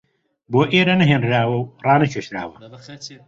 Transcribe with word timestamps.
بۆ 0.51 0.61
ئێرە 0.73 0.95
نەهێنراوە 1.01 1.57
و 1.59 1.69
ڕانەکێشراوە 1.85 2.57